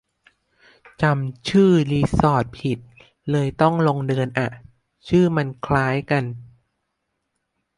[1.01, 2.79] จำชื่อรีสอร์ทผิด
[3.31, 4.47] เลยต้องลงเดินอ่ะ
[5.07, 6.23] ชื่อมันคล้ายกัน